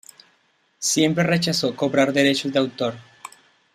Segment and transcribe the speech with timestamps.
[0.79, 2.95] Siempre rechazó cobrar derechos de autor.